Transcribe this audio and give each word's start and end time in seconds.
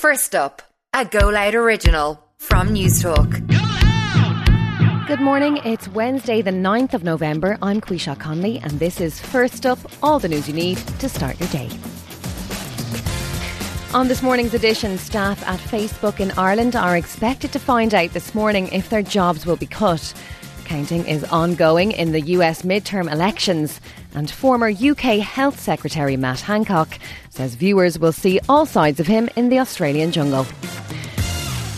First 0.00 0.34
up, 0.34 0.60
a 0.92 1.06
Go 1.06 1.30
Loud 1.30 1.54
original 1.54 2.22
from 2.36 2.68
Newstalk. 2.68 3.30
Good 5.06 5.20
morning. 5.20 5.56
It's 5.64 5.88
Wednesday, 5.88 6.42
the 6.42 6.50
9th 6.50 6.92
of 6.92 7.02
November. 7.02 7.56
I'm 7.62 7.80
Quisha 7.80 8.16
Conley, 8.20 8.58
and 8.58 8.72
this 8.72 9.00
is 9.00 9.18
First 9.18 9.64
Up, 9.64 9.78
all 10.02 10.18
the 10.18 10.28
news 10.28 10.48
you 10.48 10.54
need 10.54 10.76
to 10.76 11.08
start 11.08 11.40
your 11.40 11.48
day. 11.48 11.70
On 13.94 14.06
this 14.06 14.22
morning's 14.22 14.52
edition, 14.52 14.98
staff 14.98 15.42
at 15.48 15.58
Facebook 15.60 16.20
in 16.20 16.30
Ireland 16.32 16.76
are 16.76 16.98
expected 16.98 17.50
to 17.54 17.58
find 17.58 17.94
out 17.94 18.10
this 18.12 18.34
morning 18.34 18.68
if 18.72 18.90
their 18.90 19.02
jobs 19.02 19.46
will 19.46 19.56
be 19.56 19.66
cut. 19.66 20.12
Counting 20.66 21.06
is 21.06 21.24
ongoing 21.24 21.92
in 21.92 22.12
the 22.12 22.20
US 22.20 22.62
midterm 22.62 23.10
elections, 23.10 23.80
and 24.16 24.28
former 24.28 24.68
UK 24.68 25.20
Health 25.20 25.60
Secretary 25.60 26.16
Matt 26.16 26.40
Hancock 26.40 26.98
says 27.30 27.54
viewers 27.54 27.98
will 27.98 28.12
see 28.12 28.40
all 28.48 28.66
sides 28.66 28.98
of 28.98 29.06
him 29.06 29.28
in 29.36 29.50
the 29.50 29.60
Australian 29.60 30.10
jungle. 30.10 30.46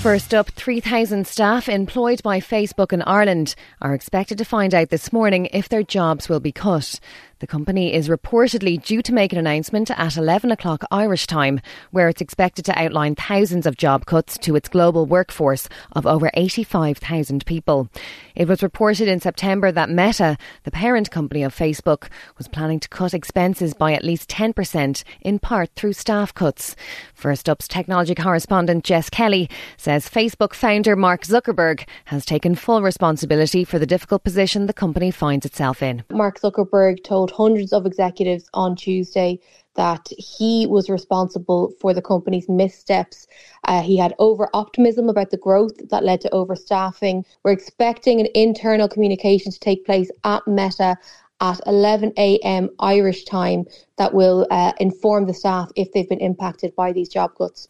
First 0.00 0.32
up, 0.32 0.48
3,000 0.50 1.26
staff 1.26 1.68
employed 1.68 2.22
by 2.22 2.38
Facebook 2.38 2.92
in 2.92 3.02
Ireland 3.02 3.56
are 3.82 3.94
expected 3.94 4.38
to 4.38 4.44
find 4.44 4.72
out 4.72 4.90
this 4.90 5.12
morning 5.12 5.46
if 5.46 5.68
their 5.68 5.82
jobs 5.82 6.28
will 6.28 6.38
be 6.38 6.52
cut. 6.52 7.00
The 7.40 7.48
company 7.48 7.92
is 7.92 8.08
reportedly 8.08 8.80
due 8.82 9.02
to 9.02 9.12
make 9.12 9.32
an 9.32 9.40
announcement 9.40 9.90
at 9.90 10.16
11 10.16 10.52
o'clock 10.52 10.84
Irish 10.92 11.26
time, 11.26 11.60
where 11.90 12.08
it's 12.08 12.20
expected 12.20 12.64
to 12.66 12.78
outline 12.78 13.16
thousands 13.16 13.66
of 13.66 13.76
job 13.76 14.06
cuts 14.06 14.38
to 14.38 14.54
its 14.54 14.68
global 14.68 15.04
workforce 15.04 15.68
of 15.92 16.06
over 16.06 16.30
85,000 16.34 17.44
people. 17.44 17.88
It 18.38 18.46
was 18.46 18.62
reported 18.62 19.08
in 19.08 19.18
September 19.18 19.72
that 19.72 19.90
Meta, 19.90 20.38
the 20.62 20.70
parent 20.70 21.10
company 21.10 21.42
of 21.42 21.52
Facebook, 21.52 22.08
was 22.36 22.46
planning 22.46 22.78
to 22.78 22.88
cut 22.88 23.12
expenses 23.12 23.74
by 23.74 23.94
at 23.94 24.04
least 24.04 24.30
10%, 24.30 25.02
in 25.22 25.40
part 25.40 25.70
through 25.74 25.94
staff 25.94 26.32
cuts. 26.32 26.76
First 27.14 27.48
Up's 27.48 27.66
technology 27.66 28.14
correspondent 28.14 28.84
Jess 28.84 29.10
Kelly 29.10 29.50
says 29.76 30.08
Facebook 30.08 30.54
founder 30.54 30.94
Mark 30.94 31.22
Zuckerberg 31.22 31.84
has 32.04 32.24
taken 32.24 32.54
full 32.54 32.80
responsibility 32.80 33.64
for 33.64 33.80
the 33.80 33.86
difficult 33.86 34.22
position 34.22 34.66
the 34.66 34.72
company 34.72 35.10
finds 35.10 35.44
itself 35.44 35.82
in. 35.82 36.04
Mark 36.08 36.38
Zuckerberg 36.38 37.02
told 37.02 37.32
hundreds 37.32 37.72
of 37.72 37.86
executives 37.86 38.48
on 38.54 38.76
Tuesday 38.76 39.40
that 39.78 40.08
he 40.18 40.66
was 40.66 40.90
responsible 40.90 41.72
for 41.80 41.94
the 41.94 42.02
company's 42.02 42.48
missteps. 42.48 43.28
Uh, 43.64 43.80
he 43.80 43.96
had 43.96 44.12
over 44.18 44.50
optimism 44.52 45.08
about 45.08 45.30
the 45.30 45.36
growth 45.36 45.88
that 45.90 46.02
led 46.02 46.20
to 46.20 46.28
overstaffing. 46.30 47.24
We're 47.44 47.52
expecting 47.52 48.18
an 48.18 48.26
internal 48.34 48.88
communication 48.88 49.52
to 49.52 49.60
take 49.60 49.86
place 49.86 50.10
at 50.24 50.46
Meta 50.48 50.98
at 51.40 51.60
11 51.66 52.12
a.m. 52.16 52.68
Irish 52.80 53.24
time 53.24 53.66
that 53.98 54.12
will 54.12 54.48
uh, 54.50 54.72
inform 54.80 55.26
the 55.26 55.34
staff 55.34 55.70
if 55.76 55.92
they've 55.92 56.08
been 56.08 56.18
impacted 56.18 56.74
by 56.74 56.92
these 56.92 57.08
job 57.08 57.36
cuts. 57.38 57.68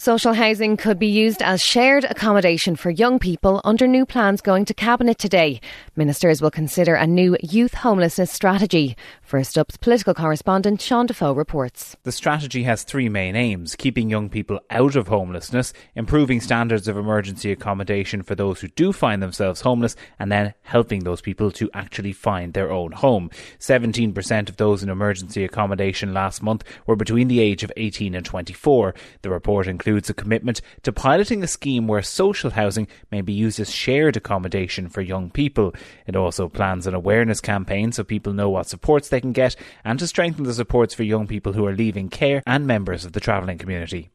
Social 0.00 0.32
housing 0.32 0.78
could 0.78 0.98
be 0.98 1.08
used 1.08 1.42
as 1.42 1.60
shared 1.60 2.04
accommodation 2.04 2.74
for 2.74 2.88
young 2.88 3.18
people 3.18 3.60
under 3.64 3.86
new 3.86 4.06
plans 4.06 4.40
going 4.40 4.64
to 4.64 4.72
Cabinet 4.72 5.18
today. 5.18 5.60
Ministers 5.94 6.40
will 6.40 6.50
consider 6.50 6.94
a 6.94 7.06
new 7.06 7.36
youth 7.42 7.74
homelessness 7.74 8.30
strategy. 8.30 8.96
First 9.20 9.58
up's 9.58 9.76
political 9.76 10.14
correspondent 10.14 10.80
Sean 10.80 11.04
Defoe 11.04 11.34
reports. 11.34 11.98
The 12.04 12.12
strategy 12.12 12.62
has 12.62 12.82
three 12.82 13.10
main 13.10 13.36
aims 13.36 13.76
keeping 13.76 14.08
young 14.08 14.30
people 14.30 14.58
out 14.70 14.96
of 14.96 15.08
homelessness, 15.08 15.74
improving 15.94 16.40
standards 16.40 16.88
of 16.88 16.96
emergency 16.96 17.52
accommodation 17.52 18.22
for 18.22 18.34
those 18.34 18.62
who 18.62 18.68
do 18.68 18.94
find 18.94 19.22
themselves 19.22 19.60
homeless, 19.60 19.96
and 20.18 20.32
then 20.32 20.54
helping 20.62 21.04
those 21.04 21.20
people 21.20 21.50
to 21.50 21.68
actually 21.74 22.12
find 22.12 22.54
their 22.54 22.72
own 22.72 22.92
home. 22.92 23.28
17% 23.58 24.48
of 24.48 24.56
those 24.56 24.82
in 24.82 24.88
emergency 24.88 25.44
accommodation 25.44 26.14
last 26.14 26.42
month 26.42 26.64
were 26.86 26.96
between 26.96 27.28
the 27.28 27.40
age 27.40 27.62
of 27.62 27.70
18 27.76 28.14
and 28.14 28.24
24. 28.24 28.94
The 29.20 29.28
report 29.28 29.66
includes 29.66 29.89
includes 29.90 30.08
a 30.08 30.14
commitment 30.14 30.60
to 30.84 30.92
piloting 30.92 31.42
a 31.42 31.48
scheme 31.48 31.88
where 31.88 32.00
social 32.00 32.50
housing 32.50 32.86
may 33.10 33.20
be 33.20 33.32
used 33.32 33.58
as 33.58 33.72
shared 33.72 34.16
accommodation 34.16 34.88
for 34.88 35.00
young 35.00 35.30
people. 35.30 35.74
It 36.06 36.14
also 36.14 36.48
plans 36.48 36.86
an 36.86 36.94
awareness 36.94 37.40
campaign 37.40 37.90
so 37.90 38.04
people 38.04 38.32
know 38.32 38.48
what 38.48 38.68
supports 38.68 39.08
they 39.08 39.20
can 39.20 39.32
get 39.32 39.56
and 39.84 39.98
to 39.98 40.06
strengthen 40.06 40.44
the 40.44 40.54
supports 40.54 40.94
for 40.94 41.02
young 41.02 41.26
people 41.26 41.54
who 41.54 41.66
are 41.66 41.74
leaving 41.74 42.08
care 42.08 42.40
and 42.46 42.68
members 42.68 43.04
of 43.04 43.14
the 43.14 43.20
travelling 43.20 43.58
community. 43.58 44.10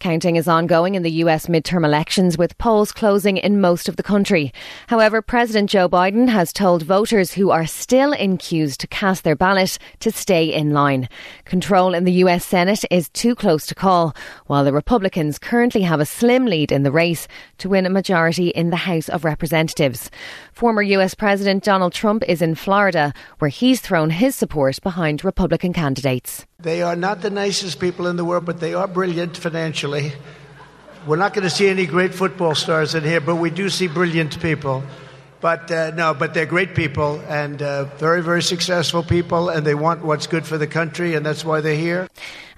Counting 0.00 0.36
is 0.36 0.48
ongoing 0.48 0.94
in 0.94 1.02
the 1.02 1.20
US 1.24 1.46
midterm 1.46 1.84
elections 1.84 2.38
with 2.38 2.56
polls 2.56 2.90
closing 2.90 3.36
in 3.36 3.60
most 3.60 3.86
of 3.86 3.96
the 3.96 4.02
country. 4.02 4.50
However, 4.86 5.20
President 5.20 5.68
Joe 5.68 5.90
Biden 5.90 6.26
has 6.30 6.54
told 6.54 6.84
voters 6.84 7.34
who 7.34 7.50
are 7.50 7.66
still 7.66 8.14
in 8.14 8.38
queues 8.38 8.78
to 8.78 8.86
cast 8.86 9.24
their 9.24 9.36
ballot 9.36 9.78
to 9.98 10.10
stay 10.10 10.46
in 10.46 10.70
line. 10.70 11.06
Control 11.44 11.92
in 11.92 12.04
the 12.04 12.24
US 12.24 12.46
Senate 12.46 12.82
is 12.90 13.10
too 13.10 13.34
close 13.34 13.66
to 13.66 13.74
call, 13.74 14.16
while 14.46 14.64
the 14.64 14.72
Republicans 14.72 15.38
currently 15.38 15.82
have 15.82 16.00
a 16.00 16.06
slim 16.06 16.46
lead 16.46 16.72
in 16.72 16.82
the 16.82 16.90
race 16.90 17.28
to 17.58 17.68
win 17.68 17.84
a 17.84 17.90
majority 17.90 18.48
in 18.48 18.70
the 18.70 18.88
House 18.88 19.10
of 19.10 19.26
Representatives. 19.26 20.10
Former 20.54 20.80
US 20.80 21.14
President 21.14 21.62
Donald 21.62 21.92
Trump 21.92 22.24
is 22.26 22.40
in 22.40 22.54
Florida, 22.54 23.12
where 23.38 23.50
he's 23.50 23.82
thrown 23.82 24.08
his 24.08 24.34
support 24.34 24.80
behind 24.82 25.26
Republican 25.26 25.74
candidates. 25.74 26.46
They 26.62 26.82
are 26.82 26.96
not 26.96 27.22
the 27.22 27.30
nicest 27.30 27.80
people 27.80 28.06
in 28.06 28.16
the 28.16 28.24
world, 28.24 28.44
but 28.44 28.60
they 28.60 28.74
are 28.74 28.86
brilliant 28.86 29.34
financially. 29.34 30.12
We're 31.06 31.16
not 31.16 31.32
going 31.32 31.44
to 31.44 31.50
see 31.50 31.68
any 31.68 31.86
great 31.86 32.12
football 32.12 32.54
stars 32.54 32.94
in 32.94 33.02
here, 33.02 33.22
but 33.22 33.36
we 33.36 33.48
do 33.48 33.70
see 33.70 33.88
brilliant 33.88 34.38
people. 34.42 34.82
But 35.40 35.70
uh, 35.70 35.92
no, 35.92 36.12
but 36.12 36.34
they're 36.34 36.44
great 36.44 36.74
people 36.74 37.22
and 37.28 37.62
uh, 37.62 37.84
very, 37.96 38.22
very 38.22 38.42
successful 38.42 39.02
people, 39.02 39.48
and 39.48 39.66
they 39.66 39.74
want 39.74 40.04
what's 40.04 40.26
good 40.26 40.44
for 40.44 40.58
the 40.58 40.66
country, 40.66 41.14
and 41.14 41.24
that's 41.24 41.46
why 41.46 41.62
they're 41.62 41.74
here. 41.74 42.08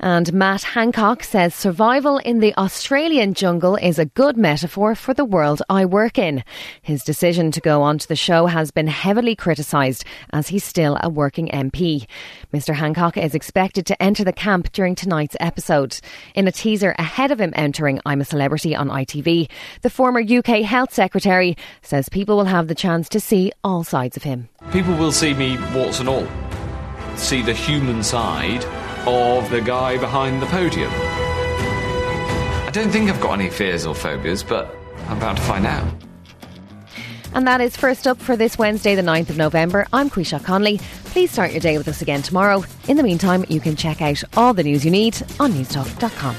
And 0.05 0.33
Matt 0.33 0.65
Hancock 0.65 1.23
says 1.23 1.55
survival 1.55 2.19
in 2.19 2.41
the 2.41 2.53
Australian 2.57 3.35
jungle 3.35 3.77
is 3.77 4.01
a 4.01 4.05
good 4.05 4.37
metaphor 4.37 4.97
for 4.97 5.15
the 5.15 5.25
world 5.25 5.63
I 5.69 5.85
work 5.85 6.19
in. 6.19 6.43
His 6.83 7.05
decision 7.05 7.53
to 7.53 7.61
go 7.61 7.83
onto 7.83 8.09
the 8.09 8.17
show 8.17 8.47
has 8.47 8.73
been 8.73 8.89
heavily 8.89 9.37
criticised 9.37 10.05
as 10.33 10.49
he's 10.49 10.65
still 10.65 10.99
a 11.01 11.09
working 11.09 11.47
MP. 11.51 12.09
Mr. 12.53 12.75
Hancock 12.75 13.17
is 13.17 13.33
expected 13.33 13.87
to 13.87 14.03
enter 14.03 14.25
the 14.25 14.33
camp 14.33 14.73
during 14.73 14.97
tonight's 14.97 15.37
episode. 15.39 16.01
In 16.35 16.49
a 16.49 16.53
teaser 16.53 16.97
ahead 16.99 17.31
of 17.31 17.41
him 17.41 17.53
entering 17.55 18.01
I'm 18.05 18.21
a 18.21 18.25
Celebrity 18.25 18.75
on 18.75 18.89
ITV, 18.89 19.49
the 19.83 19.91
former 19.91 20.21
UK 20.21 20.63
Health 20.63 20.93
Secretary 20.93 21.57
says 21.83 22.09
people 22.09 22.37
will 22.37 22.47
have 22.47 22.67
the 22.67 22.75
chance 22.75 23.09
to 23.11 23.21
see 23.21 23.53
all 23.63 23.85
sides 23.85 24.17
of 24.17 24.25
him. 24.25 24.49
People 24.73 24.97
will 24.97 25.13
see 25.13 25.33
me 25.33 25.59
warts 25.73 26.01
and 26.01 26.09
all, 26.09 26.27
see 27.15 27.41
the 27.41 27.55
human 27.55 28.03
side 28.03 28.65
of 29.07 29.51
the 29.51 29.61
guy 29.61 29.99
behind 29.99 30.41
the 30.41 30.47
podium. 30.47 30.91
I 30.93 32.71
don't 32.73 32.91
think 32.91 33.11
I've 33.11 33.21
got 33.21 33.39
any 33.39 33.51
fears 33.51 33.87
or 33.87 33.95
phobias, 33.95 34.43
but 34.43 34.75
I'm 35.09 35.19
about 35.19 35.37
to 35.37 35.43
find 35.43 35.67
out. 35.67 35.87
And 37.35 37.47
that 37.47 37.61
is 37.61 37.77
first 37.77 38.07
up 38.07 38.19
for 38.19 38.37
this 38.37 38.59
Wednesday, 38.59 38.95
the 38.95 39.03
9th 39.03 39.31
of 39.31 39.37
November. 39.37 39.87
I'm 39.93 40.11
Quisha 40.11 40.43
Conley. 40.43 40.79
Please 41.07 41.31
start 41.31 41.51
your 41.51 41.61
day 41.61 41.79
with 41.79 41.89
us 41.89 42.03
again 42.03 42.23
tomorrow. 42.23 42.65
In 42.89 42.97
the 42.97 43.03
meantime, 43.03 43.45
you 43.49 43.61
can 43.61 43.77
check 43.77 44.03
out 44.03 44.23
all 44.37 44.55
the 44.55 44.63
news 44.63 44.85
you 44.85 44.91
need 44.91 45.15
on 45.41 45.53
newstalk.com. 45.53 46.37